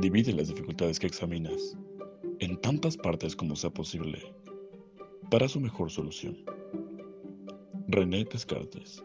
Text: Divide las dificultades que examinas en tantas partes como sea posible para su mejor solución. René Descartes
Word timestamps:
Divide 0.00 0.32
las 0.32 0.48
dificultades 0.48 0.98
que 0.98 1.06
examinas 1.06 1.76
en 2.38 2.58
tantas 2.62 2.96
partes 2.96 3.36
como 3.36 3.54
sea 3.54 3.68
posible 3.68 4.18
para 5.30 5.46
su 5.46 5.60
mejor 5.60 5.90
solución. 5.90 6.38
René 7.86 8.24
Descartes 8.24 9.02